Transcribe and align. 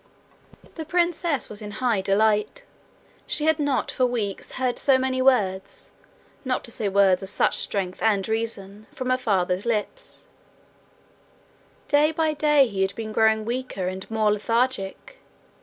The 0.73 0.83
princess 0.83 1.47
was 1.47 1.61
in 1.61 1.73
high 1.77 2.01
delight. 2.01 2.65
She 3.27 3.45
had 3.45 3.59
not 3.59 3.91
for 3.91 4.03
weeks 4.07 4.53
heard 4.53 4.79
so 4.79 4.97
many 4.97 5.21
words, 5.21 5.91
not 6.43 6.63
to 6.63 6.71
say 6.71 6.89
words 6.89 7.21
of 7.21 7.29
such 7.29 7.57
strength 7.59 8.01
and 8.01 8.27
reason, 8.27 8.87
from 8.91 9.11
her 9.11 9.17
father's 9.19 9.63
lips: 9.63 10.25
day 11.87 12.11
by 12.11 12.33
day 12.33 12.65
he 12.67 12.81
had 12.81 12.95
been 12.95 13.13
growing 13.13 13.45
weaker 13.45 13.87
and 13.87 14.09
more 14.09 14.31
lethargic. 14.33 15.19